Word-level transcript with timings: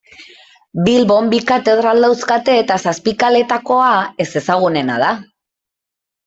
Bilbon 0.85 1.27
bi 1.33 1.41
katedral 1.51 2.01
dauzkate 2.05 2.55
eta 2.61 2.79
Zapikaleetakoa 2.87 3.91
ezezagunena 4.27 4.97
da. 5.05 5.13